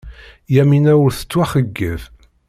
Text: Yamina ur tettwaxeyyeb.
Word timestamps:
Yamina 0.55 0.93
ur 1.03 1.11
tettwaxeyyeb. 1.13 2.01